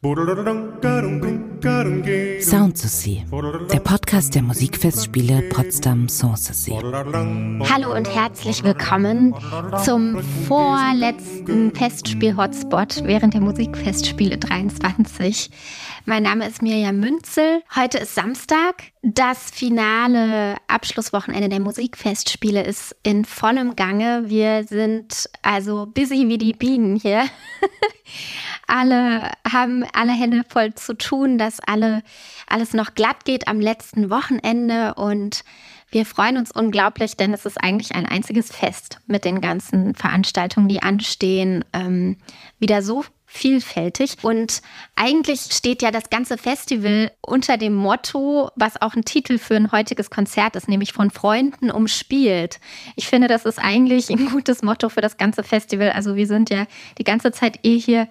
[0.00, 0.12] Sound
[3.72, 6.70] der Podcast der Musikfestspiele Potsdam Sanssouci.
[7.68, 9.34] Hallo und herzlich willkommen
[9.84, 15.50] zum vorletzten Festspiel-Hotspot während der Musikfestspiele 23.
[16.04, 17.64] Mein Name ist Mirjam Münzel.
[17.74, 18.84] Heute ist Samstag.
[19.02, 24.24] Das finale Abschlusswochenende der Musikfestspiele ist in vollem Gange.
[24.26, 27.24] Wir sind also busy wie die Bienen hier.
[28.68, 32.02] alle haben alle Hände voll zu tun, dass alle,
[32.46, 35.44] alles noch glatt geht am letzten Wochenende und
[35.90, 40.68] wir freuen uns unglaublich, denn es ist eigentlich ein einziges Fest mit den ganzen Veranstaltungen,
[40.68, 41.64] die anstehen.
[41.72, 42.18] Ähm,
[42.58, 44.16] wieder so vielfältig.
[44.22, 44.62] Und
[44.96, 49.70] eigentlich steht ja das ganze Festival unter dem Motto, was auch ein Titel für ein
[49.70, 52.58] heutiges Konzert ist, nämlich von Freunden umspielt.
[52.96, 55.90] Ich finde, das ist eigentlich ein gutes Motto für das ganze Festival.
[55.90, 58.08] Also wir sind ja die ganze Zeit eh hier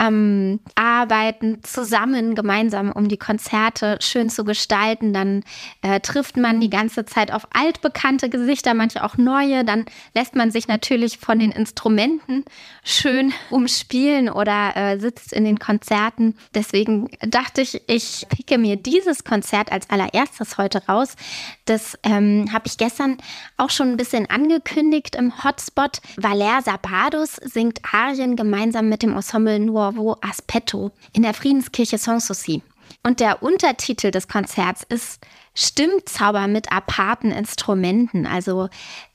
[0.00, 5.12] am Arbeiten zusammen, gemeinsam, um die Konzerte schön zu gestalten.
[5.12, 5.44] Dann
[5.82, 9.62] äh, trifft man die ganze Zeit auf altbekannte Gesichter, manche auch neue.
[9.62, 12.46] Dann lässt man sich natürlich von den Instrumenten
[12.82, 16.36] schön umspielen oder äh, sitzt in den Konzerten.
[16.54, 21.16] Deswegen dachte ich, ich picke mir dieses Konzert als allererstes heute raus.
[21.64, 23.18] Das ähm, habe ich gestern
[23.56, 26.00] auch schon ein bisschen angekündigt im Hotspot.
[26.16, 32.62] Valer Sabados singt Arien gemeinsam mit dem Ensemble Nuovo Aspetto in der Friedenskirche Sanssouci.
[33.02, 38.26] Und der Untertitel des Konzerts ist Stimmzauber mit aparten Instrumenten.
[38.26, 38.68] Also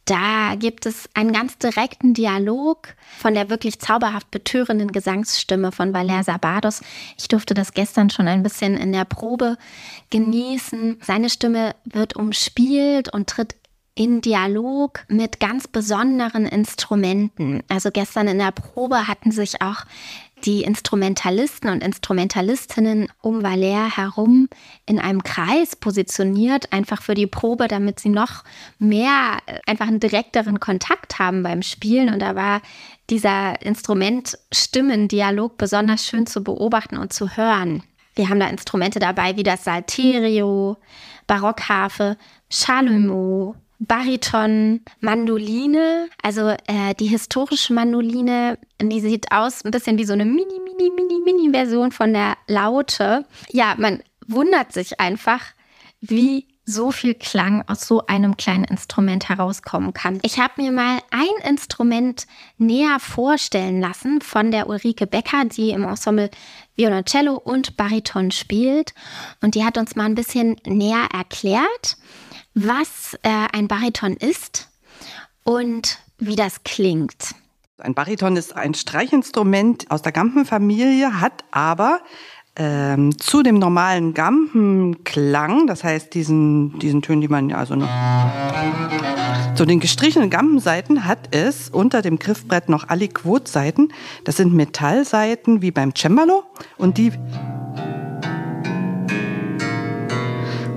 [0.06, 6.24] da gibt es einen ganz direkten Dialog von der wirklich zauberhaft betörenden Gesangsstimme von Valer
[6.24, 6.82] Sabados.
[7.18, 9.58] Ich durfte das gestern schon ein bisschen in der Probe
[10.10, 11.00] genießen.
[11.02, 13.56] Seine Stimme wird umspielt und tritt
[13.96, 17.64] in Dialog mit ganz besonderen Instrumenten.
[17.70, 19.86] Also gestern in der Probe hatten sich auch
[20.46, 24.48] die Instrumentalisten und Instrumentalistinnen um Valer herum
[24.86, 28.44] in einem Kreis positioniert, einfach für die Probe, damit sie noch
[28.78, 32.14] mehr, äh, einfach einen direkteren Kontakt haben beim Spielen.
[32.14, 32.62] Und da war
[33.10, 37.84] dieser Instrument-Stimmen-Dialog besonders schön zu beobachten und zu hören.
[38.16, 40.78] Wir haben da Instrumente dabei wie das Salterio,
[41.28, 42.18] Barockharfe,
[42.50, 50.14] Chalumeau, Bariton, Mandoline, also äh, die historische Mandoline, die sieht aus ein bisschen wie so
[50.14, 53.26] eine mini, mini, mini, mini Version von der Laute.
[53.52, 55.42] Ja, man wundert sich einfach,
[56.02, 60.20] wie so viel Klang aus so einem kleinen Instrument herauskommen kann.
[60.24, 62.26] Ich habe mir mal ein Instrument
[62.58, 66.32] näher vorstellen lassen von der Ulrike Becker, die im Ensemble
[66.76, 68.96] Violoncello und Bariton spielt.
[69.42, 71.98] Und die hat uns mal ein bisschen näher erklärt
[72.56, 74.70] was äh, ein Bariton ist
[75.44, 77.36] und wie das klingt.
[77.78, 82.00] Ein Bariton ist ein Streichinstrument aus der Gampenfamilie, hat aber
[82.56, 87.90] ähm, zu dem normalen Gampenklang, das heißt diesen, diesen Tönen, die man ja also noch
[89.56, 93.94] zu den gestrichenen Gampenseiten hat es unter dem Griffbrett noch Aliquot-Seiten.
[94.26, 96.44] Das sind Metallseiten wie beim Cembalo
[96.78, 97.14] und die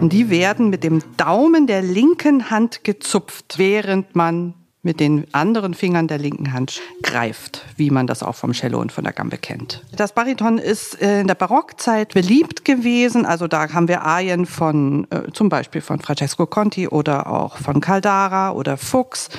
[0.01, 5.75] Und die werden mit dem Daumen der linken Hand gezupft, während man mit den anderen
[5.75, 9.37] Fingern der linken Hand greift, wie man das auch vom Cello und von der Gambe
[9.37, 9.83] kennt.
[9.95, 13.27] Das Bariton ist äh, in der Barockzeit beliebt gewesen.
[13.27, 17.81] Also da haben wir Arien von äh, zum Beispiel von Francesco Conti oder auch von
[17.81, 19.31] Caldara oder Fuchs.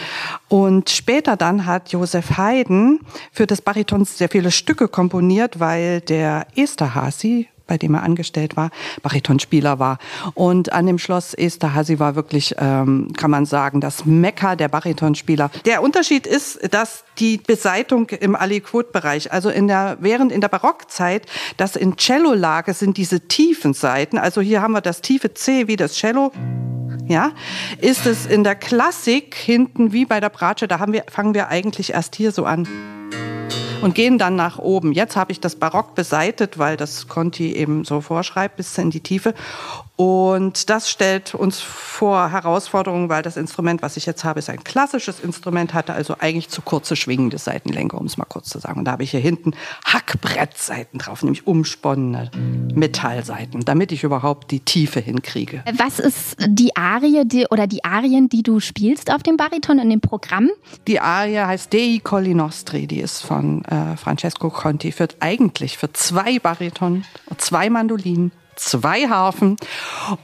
[0.49, 2.99] Und später dann hat Josef Haydn
[3.31, 8.71] für das Bariton sehr viele Stücke komponiert, weil der Esterhazy bei dem er angestellt war,
[9.03, 9.99] Baritonspieler war.
[10.33, 15.51] Und an dem Schloss Esterhazy war wirklich, ähm, kann man sagen, das Mekka der Baritonspieler.
[15.65, 21.27] Der Unterschied ist, dass die Beseitung im Aliquot-Bereich, also in der, während in der Barockzeit,
[21.57, 25.75] das in Cello-Lage sind diese tiefen Seiten, also hier haben wir das tiefe C wie
[25.75, 26.31] das Cello,
[27.07, 27.31] ja,
[27.79, 31.49] ist es in der Klassik hinten wie bei der Bratsche, da haben wir, fangen wir
[31.49, 32.67] eigentlich erst hier so an
[33.81, 34.91] und gehen dann nach oben.
[34.91, 39.01] Jetzt habe ich das Barock beseitet, weil das Conti eben so vorschreibt, bis in die
[39.01, 39.33] Tiefe.
[39.99, 44.63] Und das stellt uns vor Herausforderungen, weil das Instrument, was ich jetzt habe, ist ein
[44.63, 48.79] klassisches Instrument, hatte also eigentlich zu kurze schwingende Seitenlenker, um es mal kurz zu sagen.
[48.79, 49.51] Und da habe ich hier hinten
[49.83, 52.31] Hackbrettseiten drauf, nämlich umsponnene
[52.73, 55.65] Metallseiten, damit ich überhaupt die Tiefe hinkriege.
[55.75, 59.89] Was ist die Arie die, oder die Arien, die du spielst auf dem Bariton in
[59.89, 60.49] dem Programm?
[60.87, 65.91] Die Arie heißt Dei Colli Nostri, die ist von äh, Francesco Conti, für eigentlich für
[65.91, 67.03] zwei Bariton,
[67.37, 69.57] zwei Mandolinen zwei Harfen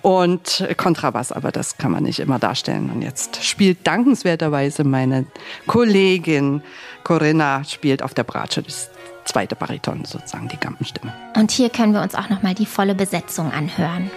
[0.02, 2.90] und Kontrabass, aber das kann man nicht immer darstellen.
[2.90, 5.26] Und jetzt spielt dankenswerterweise meine
[5.68, 6.62] Kollegin
[7.06, 8.64] Corinna spielt auf der Bratsche.
[8.64, 8.90] Das
[9.24, 11.14] zweite Bariton sozusagen, die Gampenstimme.
[11.36, 14.12] Und hier können wir uns auch noch mal die volle Besetzung anhören.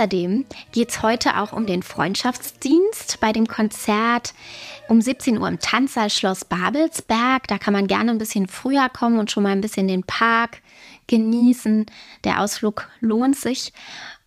[0.00, 4.32] Außerdem geht es heute auch um den Freundschaftsdienst bei dem Konzert
[4.88, 7.46] um 17 Uhr im Tanzsaal Schloss Babelsberg.
[7.48, 10.62] Da kann man gerne ein bisschen früher kommen und schon mal ein bisschen den Park
[11.06, 11.84] genießen.
[12.24, 13.74] Der Ausflug lohnt sich.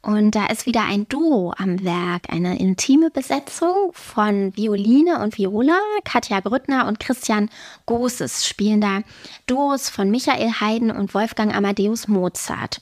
[0.04, 5.80] Und da ist wieder ein Duo am Werk, eine intime Besetzung von Violine und Viola.
[6.04, 7.50] Katja Grüttner und Christian
[7.88, 9.02] Goses spielen da
[9.48, 12.80] Duos von Michael Haydn und Wolfgang Amadeus Mozart.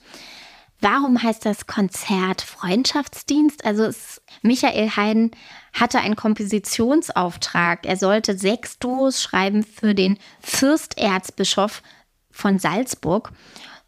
[0.82, 3.64] Warum heißt das Konzert Freundschaftsdienst?
[3.64, 5.32] Also es, Michael Haydn
[5.74, 7.86] hatte einen Kompositionsauftrag.
[7.86, 11.84] Er sollte sechs Duos schreiben für den Fürsterzbischof
[12.32, 13.32] von Salzburg.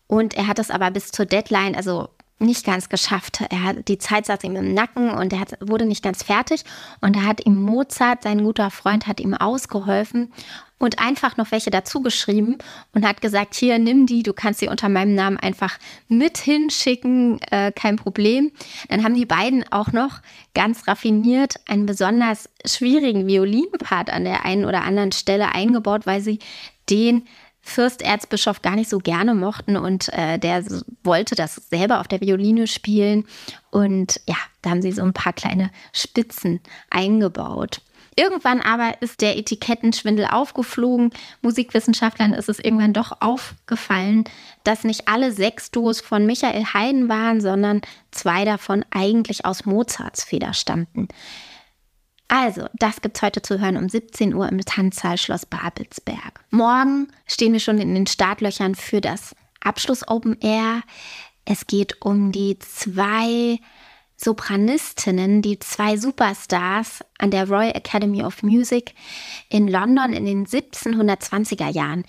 [0.05, 2.09] Und er hat es aber bis zur Deadline, also
[2.43, 3.41] nicht ganz geschafft.
[3.49, 6.63] Er hat, die Zeit saß ihm im Nacken und er hat, wurde nicht ganz fertig.
[7.01, 10.31] Und da hat ihm Mozart, sein guter Freund, hat ihm ausgeholfen
[10.83, 12.57] und einfach noch welche dazu geschrieben
[12.93, 17.39] und hat gesagt, hier, nimm die, du kannst sie unter meinem Namen einfach mit hinschicken,
[17.51, 18.51] äh, kein Problem.
[18.89, 20.19] Dann haben die beiden auch noch
[20.53, 26.39] ganz raffiniert einen besonders schwierigen Violinpart an der einen oder anderen Stelle eingebaut, weil sie
[26.89, 27.25] den
[27.65, 30.63] Fürsterzbischof gar nicht so gerne mochten und äh, der
[31.03, 33.25] wollte das selber auf der Violine spielen.
[33.71, 37.81] Und ja, da haben sie so ein paar kleine Spitzen eingebaut.
[38.15, 41.11] Irgendwann aber ist der Etikettenschwindel aufgeflogen.
[41.41, 44.25] Musikwissenschaftlern ist es irgendwann doch aufgefallen,
[44.63, 47.81] dass nicht alle sechs Duos von Michael Haydn waren, sondern
[48.11, 51.07] zwei davon eigentlich aus Mozarts Feder stammten.
[52.35, 56.43] Also, das gibt's heute zu hören um 17 Uhr im Tanzsaal Schloss Babelsberg.
[56.49, 60.81] Morgen stehen wir schon in den Startlöchern für das Abschluss Open Air.
[61.45, 63.59] Es geht um die zwei
[64.17, 68.95] Sopranistinnen, die zwei Superstars an der Royal Academy of Music
[69.49, 72.03] in London in den 1720er Jahren.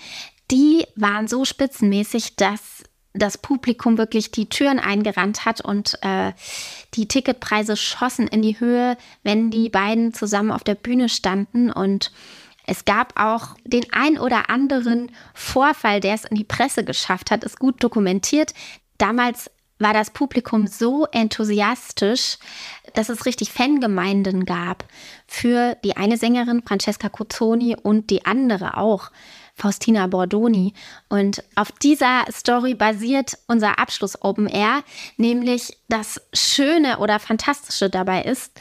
[0.51, 2.83] Die waren so spitzenmäßig, dass
[3.15, 6.33] das Publikum wirklich die Türen eingerannt hat und äh,
[6.95, 11.71] die Ticketpreise schossen in die Höhe, wenn die beiden zusammen auf der Bühne standen.
[11.71, 12.13] Und
[12.67, 17.45] es gab auch den ein oder anderen Vorfall, der es in die Presse geschafft hat,
[17.45, 18.53] ist gut dokumentiert.
[18.99, 22.39] Damals war das Publikum so enthusiastisch,
[22.95, 24.85] dass es richtig Fangemeinden gab
[25.27, 29.11] für die eine Sängerin Francesca Cozzoni und die andere auch.
[29.55, 30.75] Faustina Bordoni.
[31.09, 34.83] Und auf dieser Story basiert unser Abschluss Open Air,
[35.17, 38.53] nämlich das Schöne oder Fantastische dabei ist,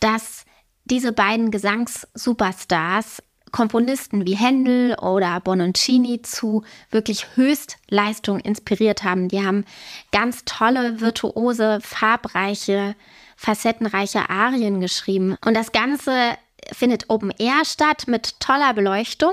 [0.00, 0.44] dass
[0.84, 3.22] diese beiden Gesangssuperstars
[3.52, 9.28] Komponisten wie Händel oder Bononcini zu wirklich Höchstleistung inspiriert haben.
[9.28, 9.64] Die haben
[10.12, 12.94] ganz tolle, virtuose, farbreiche,
[13.36, 15.36] facettenreiche Arien geschrieben.
[15.44, 16.36] Und das Ganze
[16.72, 19.32] findet Open Air statt mit toller Beleuchtung,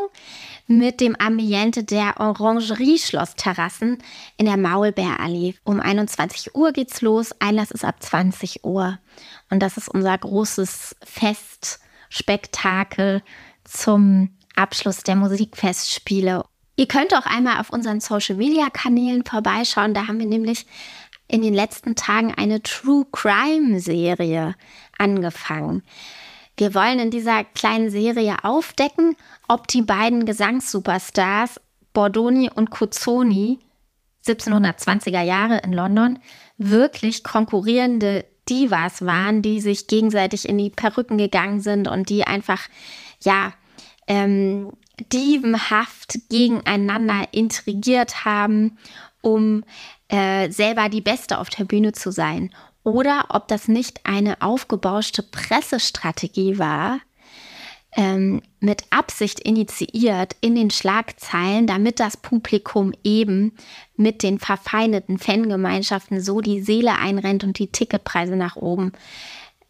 [0.68, 3.98] mit dem Ambiente der Orangerie-Schlossterrassen
[4.38, 5.56] in der Maulbeerallee.
[5.64, 9.00] Um 21 Uhr geht's los, Einlass ist ab 20 Uhr.
[9.50, 13.24] Und das ist unser großes Festspektakel
[13.64, 16.44] zum Abschluss der Musikfestspiele.
[16.76, 19.94] Ihr könnt auch einmal auf unseren Social-Media-Kanälen vorbeischauen.
[19.94, 20.66] Da haben wir nämlich
[21.28, 24.56] in den letzten Tagen eine True Crime-Serie
[24.98, 25.84] angefangen.
[26.58, 29.16] Wir wollen in dieser kleinen Serie aufdecken,
[29.48, 31.62] ob die beiden Gesangssuperstars
[31.94, 33.60] Bordoni und Cuzzoni
[34.26, 36.20] 1720er Jahre in London
[36.58, 42.68] wirklich konkurrierende Divas waren, die sich gegenseitig in die Perücken gegangen sind und die einfach
[43.22, 43.54] ja,
[44.08, 44.72] ähm,
[45.12, 48.78] dievenhaft gegeneinander intrigiert haben,
[49.22, 49.64] um
[50.08, 52.52] äh, selber die Beste auf der Bühne zu sein.
[52.88, 57.02] Oder ob das nicht eine aufgebauschte Pressestrategie war,
[57.98, 63.52] ähm, mit Absicht initiiert in den Schlagzeilen, damit das Publikum eben
[63.98, 68.94] mit den verfeindeten Fangemeinschaften so die Seele einrennt und die Ticketpreise nach oben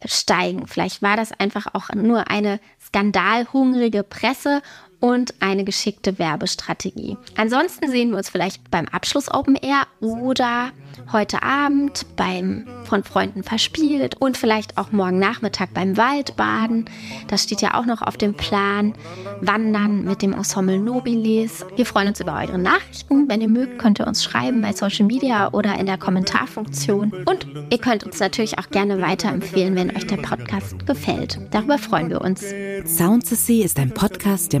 [0.04, 0.68] steigen.
[0.68, 4.62] Vielleicht war das einfach auch nur eine skandalhungrige Presse
[5.00, 7.16] und eine geschickte Werbestrategie.
[7.36, 10.70] Ansonsten sehen wir uns vielleicht beim Abschluss Open Air oder
[11.12, 16.86] heute Abend beim von Freunden verspielt und vielleicht auch morgen Nachmittag beim Waldbaden.
[17.28, 18.94] Das steht ja auch noch auf dem Plan.
[19.40, 21.64] Wandern mit dem Ensemble Nobilis.
[21.76, 23.28] Wir freuen uns über eure Nachrichten.
[23.28, 27.12] Wenn ihr mögt, könnt ihr uns schreiben bei Social Media oder in der Kommentarfunktion.
[27.24, 31.38] Und ihr könnt uns natürlich auch gerne weiterempfehlen, wenn euch der Podcast gefällt.
[31.50, 32.44] Darüber freuen wir uns.
[32.84, 34.60] Sound ist ein Podcast der